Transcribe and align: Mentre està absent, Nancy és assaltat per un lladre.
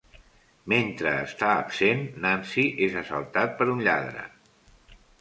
Mentre 0.71 1.11
està 1.25 1.51
absent, 1.65 2.03
Nancy 2.25 2.67
és 2.89 2.99
assaltat 3.05 3.57
per 3.63 3.71
un 3.79 3.89
lladre. 3.91 4.29